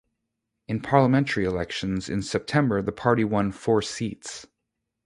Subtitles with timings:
[0.67, 4.47] In parliamentary elections in September the party won four seats.